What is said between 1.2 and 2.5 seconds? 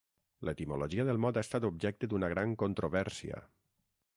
mot ha estat objecte d'una